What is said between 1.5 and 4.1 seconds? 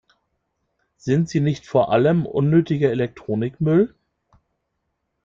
vor allem unnötiger Elektromüll?